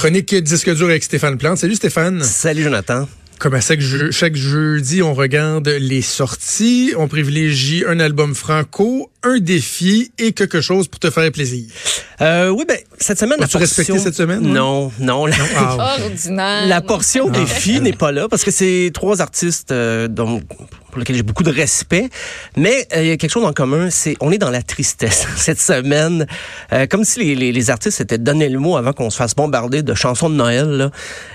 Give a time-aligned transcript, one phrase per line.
[0.00, 1.58] Chronique disque dur avec Stéphane Plante.
[1.58, 2.22] Salut Stéphane.
[2.24, 3.06] Salut Jonathan.
[3.38, 6.94] Comme à chaque, jeu, chaque jeudi, on regarde les sorties.
[6.96, 11.64] On privilégie un album franco, un défi et quelque chose pour te faire plaisir.
[12.22, 13.82] Euh, oui, ben cette semaine, As-tu la portion...
[13.84, 14.40] respecté cette semaine?
[14.46, 14.52] ouais?
[14.52, 15.26] Non, non.
[15.26, 16.66] La, Ah, Ordinaire.
[16.66, 17.38] la portion Ah.
[17.38, 20.40] défi n'est pas là parce que c'est trois artistes euh, dont,
[20.90, 22.10] pour lesquels j'ai beaucoup de respect.
[22.56, 25.26] Mais euh, il y a quelque chose en commun, c'est on est dans la tristesse
[25.36, 26.26] cette semaine.
[26.72, 29.34] Euh, comme si les, les, les artistes s'étaient donné le mot avant qu'on se fasse
[29.34, 30.68] bombarder de chansons de Noël.
[30.68, 30.90] Là.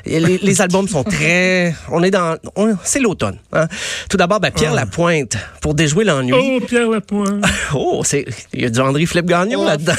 [0.06, 1.74] Et les, les albums sont très...
[1.92, 2.38] On est dans...
[2.84, 3.38] C'est l'automne.
[3.54, 3.68] hein.
[4.10, 4.74] Tout d'abord, ben, Pierre.
[4.74, 6.34] Lapointe, pour déjouer l'ennui.
[6.36, 7.44] Oh, Pierre Lapointe.
[7.74, 9.94] Oh, c'est il y a du André Philippe Gagnon Oh, là-dedans.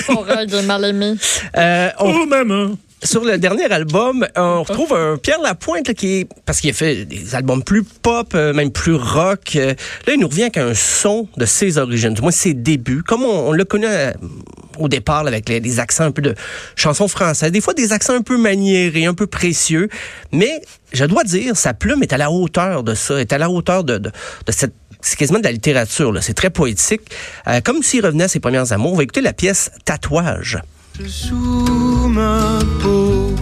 [1.56, 2.76] Euh, Oh, maman.
[3.02, 6.72] Sur le dernier album, on retrouve un Pierre Lapointe là, qui est parce qu'il a
[6.72, 9.56] fait des albums plus pop, euh, même plus rock.
[9.56, 9.74] Euh,
[10.06, 13.24] là, il nous revient avec un son de ses origines, du moins ses débuts, comme
[13.24, 14.12] on, connu euh,
[14.78, 16.34] au départ là, avec les, les accents un peu de
[16.74, 19.88] chansons françaises, des fois des accents un peu maniérés, un peu précieux,
[20.32, 20.60] mais
[20.92, 23.84] je dois dire, sa plume est à la hauteur de ça, est à la hauteur
[23.84, 26.20] de, de, de cette c'est quasiment de la littérature, là.
[26.20, 27.02] c'est très poétique,
[27.46, 28.92] Euh, comme s'il revenait à ses premières amours.
[28.92, 30.58] On va écouter la pièce Tatouage.
[31.06, 33.34] Sous ma peau,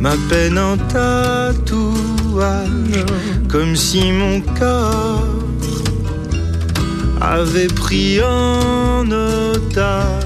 [0.00, 1.54] ma peine en tatouage,
[3.48, 5.24] comme si mon corps
[7.20, 10.22] avait pris en otage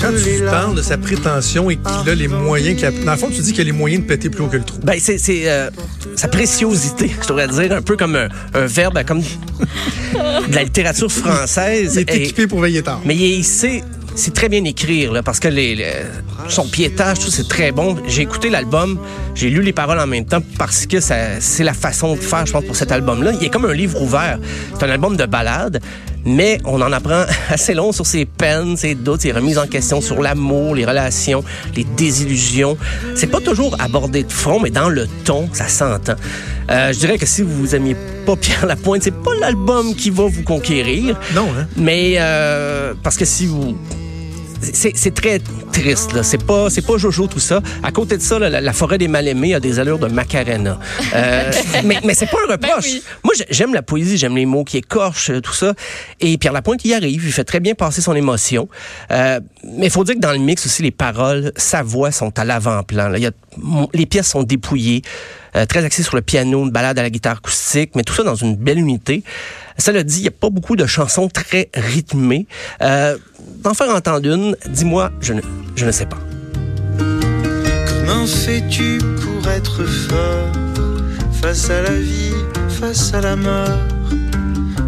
[0.00, 3.18] Quand tu parles de sa prétention et qu'il a les moyens, qu'il a- dans le
[3.18, 4.78] fond, tu dis qu'il a les moyens de péter plus haut que le trou.
[4.82, 5.70] Ben, c'est euh,
[6.16, 11.12] sa préciosité, je devrais dire, un peu comme un, un verbe, comme de la littérature
[11.12, 11.94] française.
[11.94, 13.00] Il est Et- équipé pour veiller tard.
[13.04, 13.82] mais il sait,
[14.14, 15.92] c'est très bien écrire, là, parce que les, les-
[16.48, 17.96] son piétage, tout, c'est très bon.
[18.06, 18.98] J'ai écouté l'album,
[19.34, 22.44] j'ai lu les paroles en même temps parce que ça- c'est la façon de faire,
[22.46, 23.32] je pense, pour cet album-là.
[23.40, 24.38] Il est comme un livre ouvert.
[24.78, 25.80] C'est un album de ballades,
[26.24, 30.00] mais on en apprend assez long sur ses peines, ses doutes, ses remises en question
[30.00, 31.42] sur l'amour, les relations,
[31.76, 32.76] les désillusions.
[33.14, 36.14] C'est pas toujours abordé de fond, mais dans le ton, ça s'entend.
[36.70, 40.24] Euh, je dirais que si vous aimiez pas Pierre Lapointe, c'est pas l'album qui va
[40.26, 41.18] vous conquérir.
[41.34, 41.66] Non, hein?
[41.76, 43.76] Mais euh, parce que si vous
[44.62, 45.40] c'est très
[45.72, 47.60] triste là, c'est pas c'est pas Jojo tout ça.
[47.82, 50.78] À côté de ça, là, la, la forêt des mal-aimés a des allures de Macarena.
[51.14, 51.50] Euh,
[51.84, 52.84] mais mais c'est pas un reproche.
[52.84, 53.02] oui.
[53.24, 55.74] Moi j'ai- j'aime la poésie, j'aime les mots qui écorchent euh, tout ça
[56.20, 58.68] et Pierre Lapointe il arrive, il fait très bien passer son émotion.
[59.10, 62.38] Euh, mais il faut dire que dans le mix aussi les paroles, sa voix sont
[62.38, 63.08] à l'avant-plan.
[63.08, 63.18] là.
[63.18, 63.30] Il y a
[63.94, 65.02] les pièces sont dépouillées.
[65.56, 68.22] Euh, très axé sur le piano, une balade à la guitare acoustique, mais tout ça
[68.22, 69.24] dans une belle unité.
[69.78, 72.46] Cela dit, il n'y a pas beaucoup de chansons très rythmées.
[72.82, 73.16] Euh,
[73.62, 75.42] D'en faire entendre une, dis-moi, je ne,
[75.76, 76.18] je ne sais pas.
[76.98, 80.52] Comment fais-tu pour être fort
[81.42, 82.32] face à la vie,
[82.68, 83.78] face à la mort?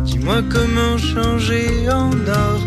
[0.04, 2.60] Dis-moi comment changer en or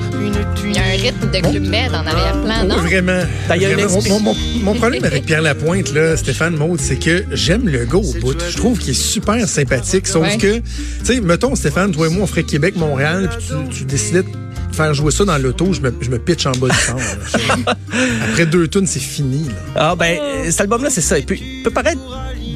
[0.64, 2.78] Il y a un rythme de Club Med en arrière-plan, non?
[2.82, 3.24] Vraiment.
[3.48, 4.00] Vraiment.
[4.10, 7.98] Mon, mon- mon problème avec Pierre Lapointe, là, Stéphane Maud, c'est que j'aime le gars
[7.98, 8.36] au bout.
[8.50, 10.08] Je trouve qu'il est super sympathique.
[10.08, 10.38] Sauf Ouais.
[10.38, 10.64] que, tu
[11.04, 14.28] sais, mettons, Stéphane, toi et moi, on ferait Québec-Montréal, puis tu, tu décidais de
[14.76, 17.76] faire jouer ça dans l'auto, je me, je me pitch en bas du là.
[18.32, 19.48] Après deux tunes, c'est fini.
[19.48, 19.54] Là.
[19.76, 20.18] Ah ben,
[20.50, 21.18] cet album-là, c'est ça.
[21.20, 22.00] Il peut, il peut paraître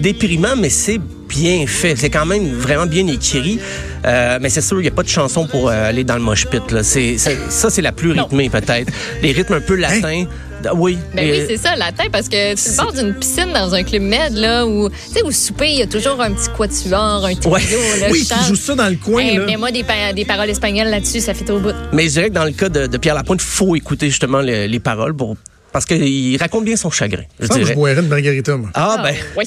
[0.02, 1.96] déprimant, mais c'est bien fait.
[1.96, 3.60] C'est quand même vraiment bien écrit.
[4.06, 6.22] Euh, mais c'est sûr, il n'y a pas de chanson pour euh, aller dans le
[6.22, 6.72] mosh pit.
[6.72, 6.84] Là.
[6.84, 8.92] C'est, c'est- ça, c'est la plus rythmée, peut-être.
[9.22, 10.26] Les rythmes un peu latins.
[10.64, 10.98] D- Oui.
[11.16, 14.34] Ben oui, c'est ça, latin, parce que tu pars d'une piscine dans un club med,
[14.34, 17.54] là, où, tu sais, au souper, il y a toujours un petit quatuor, un trio,
[17.54, 17.62] Ouais.
[18.02, 19.22] là, Oui, je qui joue ça dans le coin.
[19.22, 19.46] Hey, là.
[19.46, 21.72] Mets-moi des, pa- des paroles espagnoles là-dessus, ça fait au bout.
[21.94, 24.42] Mais je dirais que dans le cas de, de Pierre Lapointe, il faut écouter justement
[24.42, 25.38] le- les paroles pour,
[25.72, 27.24] parce qu'il raconte bien son chagrin.
[27.40, 27.76] Je Ah, moi, je dirais.
[27.76, 28.70] boirais une margarita, moi.
[28.74, 29.16] Ah, ben.
[29.38, 29.46] Oui.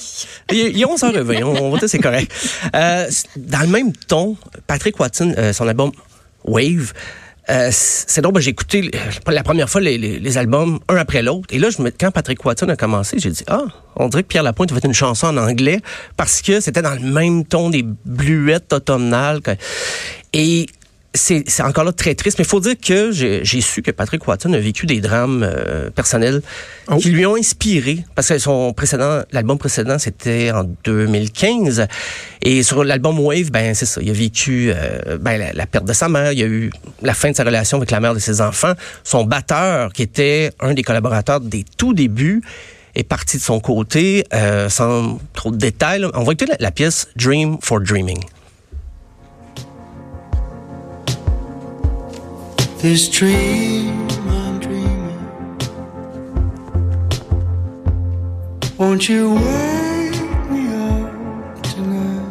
[0.52, 2.30] Il a 11h20, on, va dire c'est correct.
[2.74, 5.90] Euh, dans le même ton, Patrick Watson, euh, son album
[6.44, 6.92] Wave,
[7.50, 10.96] euh, c'est drôle, ben, j'ai écouté euh, la première fois les, les- les albums un
[10.96, 11.46] après l'autre.
[11.50, 13.64] Et là, je me, quand Patrick Watson a commencé, j'ai dit, ah,
[13.96, 15.80] on dirait que Pierre Lapointe a fait une chanson en anglais
[16.16, 19.40] parce que c'était dans le même ton des bluettes automnales.
[20.32, 20.66] Et
[21.14, 24.52] c'est encore là très triste, mais il faut dire que j'ai su que Patrick Watson
[24.54, 26.42] a vécu des drames euh, personnels
[26.88, 26.96] Oh.
[26.96, 31.86] qui lui ont inspiré, parce que son précédent, l'album précédent, c'était en 2015,
[32.42, 35.84] et sur l'album Wave, ben c'est ça, il a vécu euh, ben, la, la perte
[35.84, 36.72] de sa mère, il y a eu
[37.02, 38.72] la fin de sa relation avec la mère de ses enfants,
[39.04, 42.42] son batteur, qui était un des collaborateurs des tout débuts,
[42.96, 46.04] est parti de son côté, euh, sans trop de détails.
[46.14, 48.18] On va écouter la, la pièce Dream for Dreaming.
[52.82, 55.18] This dream I'm dreaming.
[58.76, 60.20] Won't you wake
[60.50, 62.26] me up tonight?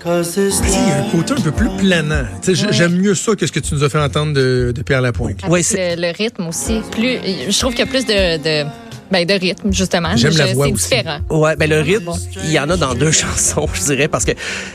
[0.00, 2.24] Cause this Tu sais, Il y a un côté un peu plus planant.
[2.72, 5.40] J'aime mieux ça que ce que tu nous as fait entendre de, de Pierre Lapointe.
[5.44, 6.80] Ouais, Avec c'est- le, le rythme aussi.
[6.90, 8.68] Plus, je trouve qu'il y a plus de, de
[9.12, 10.16] Ben, de rythme, justement.
[10.16, 10.88] J'aime la voix aussi.
[10.88, 11.18] différent.
[11.28, 12.12] Ouais, ben le rythme,
[12.44, 14.32] il y en a dans deux chansons, je dirais, parce que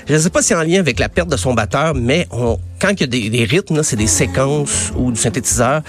[0.08, 2.28] je ne sais pas si c'est en lien avec la perte de son batteur, mais
[2.32, 5.82] on, quand il y a des, des rythmes, c'est des séquences ou du synthétiseur,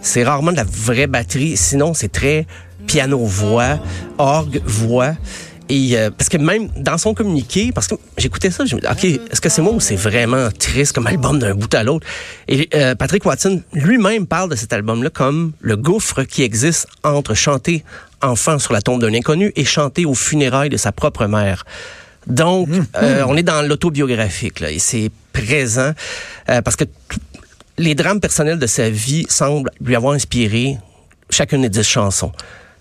[0.00, 1.58] c'est rarement de la vraie batterie.
[1.58, 2.46] Sinon, c'est très
[2.86, 3.78] piano-voix,
[4.16, 5.12] orgue-voix.
[5.70, 8.86] Et euh, parce que même dans son communiqué, parce que j'écoutais ça, je me dis,
[8.88, 12.06] OK, est-ce que c'est moi ou c'est vraiment triste comme album d'un bout à l'autre?
[12.48, 17.34] Et euh, Patrick Watson lui-même parle de cet album-là comme le gouffre qui existe entre
[17.34, 17.84] chanter
[18.20, 21.64] enfant sur la tombe d'un inconnu et chanter aux funérailles de sa propre mère.
[22.26, 22.68] Donc,
[23.00, 25.92] euh, on est dans l'autobiographique, là, et c'est présent
[26.46, 26.84] parce que
[27.78, 30.76] les drames personnels de sa vie semblent lui avoir inspiré
[31.30, 32.32] chacune des dix chansons.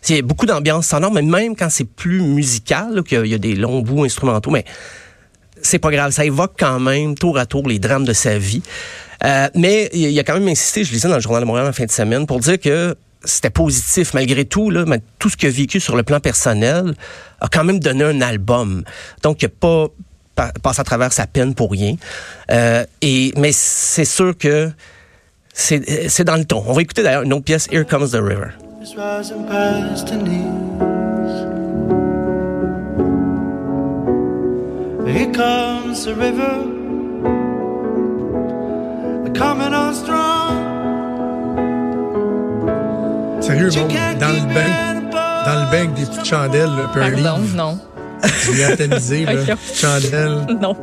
[0.10, 3.56] A beaucoup d'ambiance sonore, mais même quand c'est plus musical, qu'il y a- a des
[3.56, 4.66] longs bouts instrumentaux, mais
[5.62, 8.62] c'est pas grave, ça évoque quand même tour à tour les drames de sa vie.
[9.26, 11.74] Euh, mais il a quand même insisté, je lisais dans le Journal de Montréal en
[11.74, 14.72] fin de semaine, pour dire que c'était positif malgré tout,
[15.20, 16.96] tout ce qu'il a vécu sur le plan personnel
[17.42, 18.84] a quand même donné un album.
[19.22, 19.88] Donc, il n'a pas
[20.36, 21.98] pa- passé à travers sa peine pour rien.
[22.50, 24.72] Euh, mais c'est sûr que
[25.54, 26.64] c'est c'est dans le ton.
[26.66, 28.52] On va écouter d'ailleurs une autre pièce, Here Comes the River.
[28.82, 30.80] Is rising past her knees.
[35.16, 36.64] Here comes the river,
[39.34, 40.56] coming on strong.
[43.42, 43.88] Sérieux, bon,
[44.20, 45.02] dans le bain,
[45.46, 47.80] dans le bain avec des petites chandelles, puis un livre, non.
[48.46, 50.46] là, chandelles.
[50.62, 50.76] Non.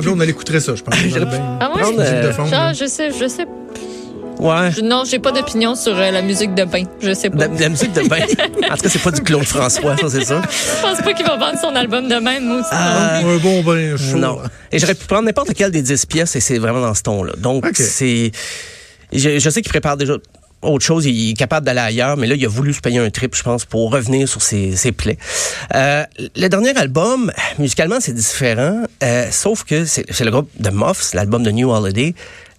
[0.00, 0.94] Blonde, on allait écouter ça, je pense.
[0.94, 1.58] dans le bain.
[1.60, 1.72] Ah
[2.26, 2.72] de fond, là.
[2.72, 3.46] je sais, je sais.
[4.38, 4.70] Ouais.
[4.72, 6.82] je- non, j'ai pas d'opinion sur euh, la musique de bain.
[7.00, 7.38] Je sais pas.
[7.38, 8.18] La, la musique de bain.
[8.70, 10.40] En tout cas, c'est pas du Claude François, ça, c'est ça.
[10.42, 12.68] Je pense pas qu'il va vendre son album de même, moi aussi.
[12.72, 14.16] Ah, Un bon bain chaud.
[14.18, 14.38] Non.
[14.72, 17.34] Et j'aurais pu prendre n'importe quelle des 10 pièces et c'est vraiment dans ce ton-là.
[17.38, 18.32] Donc, c'est.
[19.12, 20.14] Je, je sais qu'il prépare déjà
[20.62, 23.10] autre chose, il est capable d'aller ailleurs, mais là, il a voulu se payer un
[23.10, 25.18] trip, je pense, pour revenir sur ses, ses plaies.
[25.74, 26.04] Euh,
[26.36, 31.12] le dernier album, musicalement, c'est différent, euh, sauf que c'est c'est le groupe de Muffs,
[31.12, 32.14] l'album de New Holiday.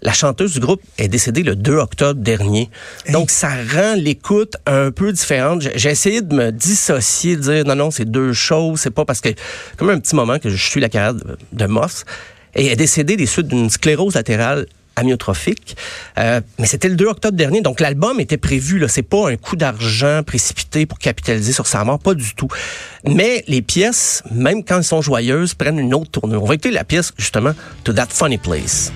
[0.06, 2.69] La chanteuse du groupe est décédée le 2 octobre dernier.
[3.12, 5.63] Donc, ça rend l'écoute un peu différente.
[5.74, 8.81] J'ai essayé de me dissocier, de dire non, non, c'est deux choses.
[8.81, 9.30] C'est pas parce que,
[9.78, 12.06] comme un petit moment que je suis la carrière de, de Muffs,
[12.54, 15.75] et elle est décédée des suites d'une sclérose latérale amyotrophique.
[16.19, 18.78] Euh, mais c'était le 2 octobre dernier, donc l'album était prévu.
[18.78, 22.48] Là, c'est pas un coup d'argent précipité pour capitaliser sur sa mort, pas du tout.
[23.07, 26.44] Mais les pièces, même quand elles sont joyeuses, prennent une autre tournure.
[26.44, 27.54] On va écouter la pièce justement
[27.84, 28.92] To That Funny Place.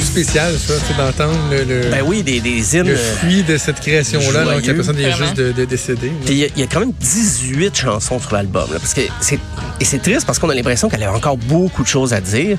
[0.00, 2.86] Spécial, ça, sais, d'entendre le, le, Ben oui, des, des hymnes.
[2.88, 6.12] le euh, fruit de cette création-là, alors que la personne est juste de, de décédée.
[6.24, 8.68] Puis il y a- il y, a quand même 18 chansons sur l'album.
[8.70, 9.38] parce que c'est
[9.80, 12.58] et c'est triste parce qu'on a l'impression qu'elle avait encore beaucoup de choses à dire.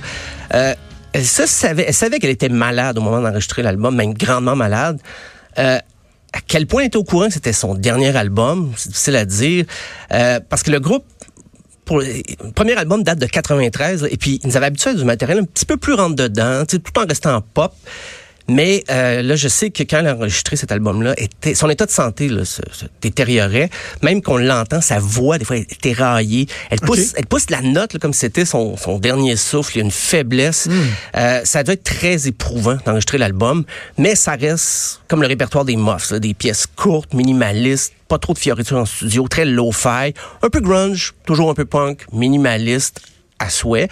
[0.54, 0.74] Euh,
[1.14, 5.00] elle, savait, elle savait qu'elle était malade au moment d'enregistrer l'album, même grandement malade.
[5.58, 5.78] Euh,
[6.34, 9.26] à quel point elle était au courant que c'était son dernier album, c'est difficile à
[9.26, 9.66] dire,
[10.12, 11.06] Euh, parce que le groupe
[11.86, 14.94] pour le premier album date de 93 là, et puis ils nous avaient habitués à
[14.94, 17.74] du matériel un petit peu plus rentre dedans, tu sais, tout en restant pop.
[18.50, 21.86] Mais euh, là, je sais que quand elle a enregistré cet album-là, était, son état
[21.86, 23.70] de santé là, se, se détériorait.
[24.02, 26.48] Même qu'on l'entend, sa voix, des fois, elle est éraillée.
[26.70, 29.76] Elle pousse, elle pousse la note là, comme si c'était son, son dernier souffle.
[29.76, 30.68] Il y a une faiblesse.
[31.16, 33.64] Euh, ça doit être très éprouvant d'enregistrer l'album.
[33.98, 38.34] Mais ça reste comme le répertoire des Muffs, là, des pièces courtes, minimalistes, pas trop
[38.34, 43.00] de fioritures en studio, très low-fi, un peu grunge, toujours un peu punk, minimaliste
[43.40, 43.90] à souhait.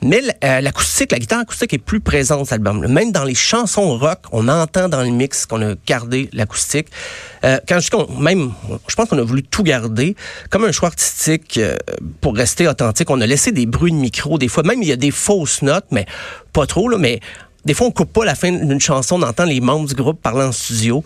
[0.00, 2.86] Mais euh, l'acoustique, la guitare acoustique est plus présente cet album.
[2.86, 6.86] Même dans les chansons rock, on entend dans le mix qu'on a gardé l'acoustique.
[7.44, 8.52] Euh, quand je dis qu'on, même,
[8.88, 10.14] je pense qu'on a voulu tout garder,
[10.50, 11.76] comme un choix artistique euh,
[12.20, 13.10] pour rester authentique.
[13.10, 15.62] On a laissé des bruits de micro, des fois même il y a des fausses
[15.62, 16.06] notes, mais
[16.52, 16.96] pas trop là.
[16.96, 17.18] Mais
[17.64, 20.22] des fois on coupe pas la fin d'une chanson, on entend les membres du groupe
[20.22, 21.02] parler en studio.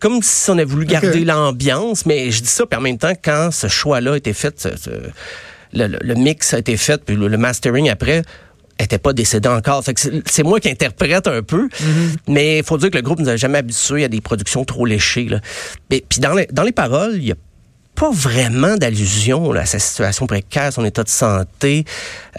[0.00, 3.12] Comme si on avait voulu garder l'ambiance, mais je dis ça, puis en même temps,
[3.22, 4.68] quand ce choix-là a été fait,
[5.72, 8.22] le, le- le mix a été fait, puis le, le mastering après
[8.78, 9.84] était pas décédé encore.
[9.84, 11.68] Fait que c'est- moi qui interprète un peu,
[12.26, 14.86] mais il faut dire que le groupe nous a jamais habitués à des productions trop
[14.86, 15.26] léchées.
[15.26, 15.40] Là.
[15.90, 17.36] Et, puis dans les, dans les paroles, il y a
[17.94, 21.84] pas vraiment d'allusion à sa situation précaire, son état de santé.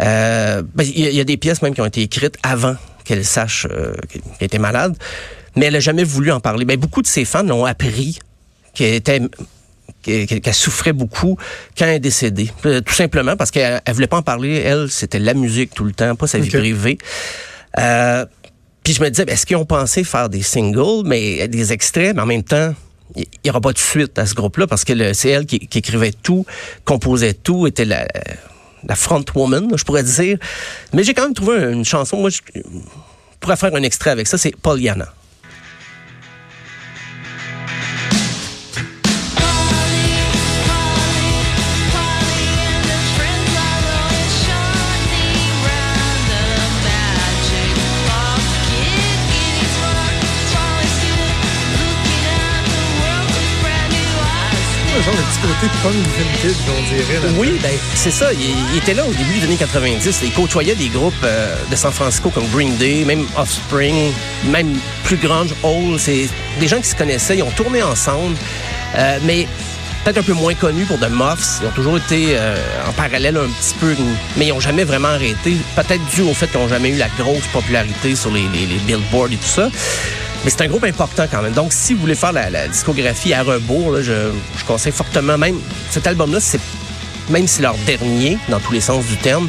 [0.02, 2.38] Euh, ben, Il y, a- il y a des pièces même qui ont été écrites
[2.44, 2.76] avant
[3.06, 4.98] qu'elle sache euh, qu'elle était malade,
[5.56, 6.66] mais elle a jamais voulu en parler.
[6.66, 8.18] Ben, beaucoup de ses fans l'ont appris
[8.74, 9.22] qu'elle était
[10.04, 11.38] qu'elle souffrait beaucoup
[11.78, 12.52] quand elle est décédée.
[12.66, 14.58] Euh, Tout simplement parce qu'elle elle voulait pas en parler.
[14.58, 16.98] Elle, c'était la musique tout le temps, pas sa vie privée.
[17.80, 18.26] Euh,
[18.84, 22.22] puis je me disais, est-ce qu'ils ont pensé faire des singles, mais des extraits, mais
[22.22, 22.74] en même temps,
[23.16, 25.80] il n'y aura pas de suite à ce groupe-là parce que c'est elle qui, qui
[25.80, 26.46] écrivait tout,
[26.84, 28.08] composait tout, était la,
[28.88, 30.38] la front woman, je pourrais dire.
[30.94, 32.18] Mais j'ai quand même trouvé une chanson.
[32.18, 32.40] Moi, je
[33.40, 34.38] pourrais faire un extrait avec ça.
[34.38, 35.14] C'est Pollyanna.
[56.70, 57.34] On dirait.
[57.38, 58.32] Oui, ben c'est ça.
[58.34, 58.40] Il,
[58.72, 60.22] il était là au début des années 90.
[60.24, 64.12] Il côtoyait des groupes euh, de San Francisco comme Green Day, même Offspring,
[64.46, 66.00] même plus grunge, Hole.
[66.00, 67.38] C'est des gens qui se connaissaient.
[67.38, 68.36] Ils ont tourné ensemble,
[68.96, 69.48] euh, mais
[70.04, 71.60] peut-être un peu moins connus pour The Muffs.
[71.62, 72.56] Ils ont toujours été euh,
[72.88, 73.96] en parallèle un petit peu,
[74.38, 75.58] mais ils n'ont jamais vraiment arrêté.
[75.76, 79.32] Peut-être dû au fait qu'ils n'ont jamais eu la grosse popularité sur les, les billboards
[79.32, 79.70] et tout ça.
[80.44, 81.54] Mais c'est un groupe important quand même.
[81.54, 84.32] Donc, si vous voulez faire la, discographie à rebours, je,
[84.68, 85.56] conseille fortement, même
[85.90, 86.40] cet album-là,
[87.30, 89.48] même si c'est leur dernier, dans tous les sens du terme,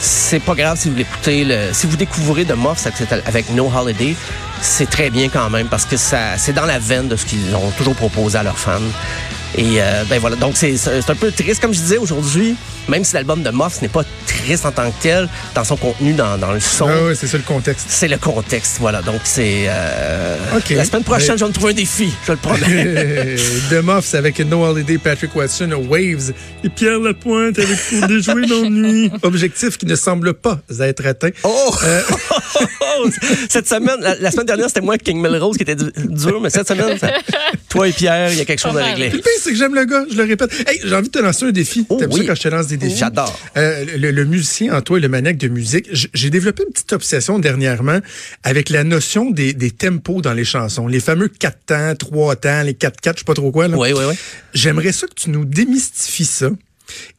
[0.00, 1.46] c'est pas grave si vous l'écoutez.
[1.72, 2.86] Si vous découvrez de Muffs
[3.26, 4.16] avec, No Holiday,
[4.60, 7.70] c'est très bien quand même parce que c'est dans la veine de ce qu'ils ont
[7.76, 8.80] toujours proposé à leurs fans.
[9.56, 12.56] Et euh, ben voilà, donc c'est c'est un peu triste, comme je disais aujourd'hui,
[12.88, 16.12] même si l'album de Muffs n'est pas triste en tant que tel, dans son contenu,
[16.12, 17.86] dans, dans le son, Ah ouais, c'est ça le contexte.
[17.88, 19.00] c'est le contexte, voilà.
[19.02, 20.70] Donc c'est euh, OK.
[20.70, 23.36] la semaine prochaine, Mais- je vais me trouver un défi, je le promets.
[23.70, 26.32] The Muffs avec No Holiday, Patrick Watson, Waves
[26.64, 29.10] et Pierre Lapointe avec Pour déjouer l'ennui.
[29.22, 31.30] Objectif qui ne semble pas être atteint.
[31.44, 31.74] Oh!
[33.48, 36.50] cette semaine, la, la semaine dernière, c'était moi, King Melrose, qui était du- dur, mais
[36.50, 37.12] cette semaine, ça-
[37.68, 39.10] toi et Pierre, il y a quelque chose à régler.
[39.44, 40.50] C'est que j'aime le gars, je le répète.
[40.66, 41.84] Hey, j'ai envie de te lancer un défi.
[41.90, 42.20] Oh, T'aimes oui.
[42.20, 42.96] ça quand je te lance des défis?
[42.96, 43.38] J'adore.
[43.58, 46.94] Euh, le, le musicien en toi et le maniaque de musique, j'ai développé une petite
[46.94, 47.98] obsession dernièrement
[48.42, 50.88] avec la notion des, des tempos dans les chansons.
[50.88, 53.68] Les fameux 4 temps, 3 temps, les 4 4 je sais pas trop quoi.
[53.68, 53.76] Là.
[53.76, 54.14] Oui, oui, oui.
[54.54, 56.48] J'aimerais ça que tu nous démystifies ça.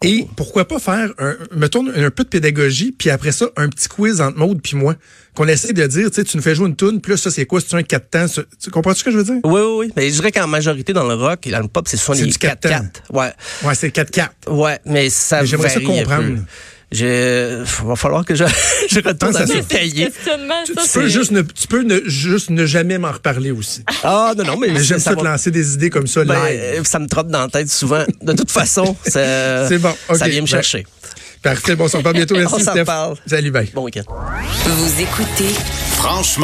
[0.04, 3.88] Et pourquoi pas faire, un, mettons, un peu de pédagogie, puis après ça, un petit
[3.88, 4.96] quiz entre Maude puis moi,
[5.36, 7.46] qu'on essaie de dire, tu sais, tu nous fais jouer une tune, là, ça, c'est
[7.46, 7.60] quoi?
[7.62, 8.26] C'est un 4 temps?
[8.62, 9.40] Tu comprends ce que je veux dire?
[9.44, 9.94] Oui, oui, oui.
[9.96, 12.38] Mais je dirais qu'en majorité, dans le rock et dans le pop, c'est souvent du
[12.38, 12.84] quatre 4-4.
[13.12, 13.32] Ouais.
[13.64, 14.30] Ouais, c'est 4-4.
[14.48, 16.40] Ouais, mais ça Mais j'aimerais ça comprendre.
[16.96, 18.44] Je, va falloir que je,
[18.90, 19.46] je retourne ça.
[19.46, 20.10] mes cahiers.
[20.66, 23.84] Tu, peux juste ne, tu peux ne, juste ne jamais m'en reparler aussi.
[24.04, 26.24] Ah, non, non, mais, Mais j'aime ça ça te va- lancer des idées comme ça
[26.24, 26.60] ben, live.
[26.62, 28.04] euh, ça me trotte dans la tête souvent.
[28.22, 30.86] De toute façon, ça, C'est bon, ça vient me Ben, chercher.
[31.42, 32.36] Parfait, bon, on s'en parle bientôt.
[32.38, 32.86] Merci, On s'en Steph.
[32.86, 33.16] parle.
[33.28, 33.70] Salut, bye.
[33.74, 34.02] Bon week-end.
[34.66, 35.54] Vous écoutez
[35.98, 36.44] Franchement.